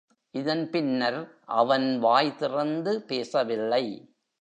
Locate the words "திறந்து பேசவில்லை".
2.35-4.15